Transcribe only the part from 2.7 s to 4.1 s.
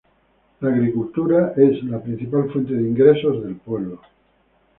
de ingresos del pueblo.